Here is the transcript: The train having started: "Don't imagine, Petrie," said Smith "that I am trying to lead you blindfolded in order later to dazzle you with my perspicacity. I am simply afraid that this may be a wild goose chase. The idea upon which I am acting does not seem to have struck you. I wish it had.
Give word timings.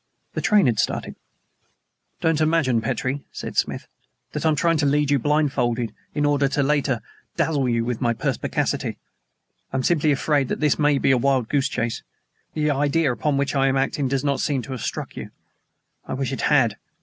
The 0.33 0.41
train 0.41 0.65
having 0.65 0.77
started: 0.77 1.15
"Don't 2.21 2.41
imagine, 2.41 2.81
Petrie," 2.81 3.23
said 3.31 3.55
Smith 3.55 3.85
"that 4.31 4.47
I 4.47 4.49
am 4.49 4.55
trying 4.55 4.77
to 4.77 4.87
lead 4.87 5.11
you 5.11 5.19
blindfolded 5.19 5.93
in 6.15 6.25
order 6.25 6.47
later 6.63 6.95
to 6.95 7.03
dazzle 7.37 7.69
you 7.69 7.85
with 7.85 8.01
my 8.01 8.11
perspicacity. 8.15 8.97
I 9.71 9.77
am 9.77 9.83
simply 9.83 10.11
afraid 10.11 10.47
that 10.47 10.59
this 10.59 10.79
may 10.79 10.97
be 10.97 11.11
a 11.11 11.19
wild 11.19 11.49
goose 11.49 11.69
chase. 11.69 12.01
The 12.55 12.71
idea 12.71 13.11
upon 13.13 13.37
which 13.37 13.53
I 13.53 13.67
am 13.67 13.77
acting 13.77 14.07
does 14.07 14.23
not 14.23 14.39
seem 14.39 14.63
to 14.63 14.71
have 14.71 14.81
struck 14.81 15.15
you. 15.15 15.29
I 16.07 16.15
wish 16.15 16.31
it 16.33 16.41
had. 16.41 16.77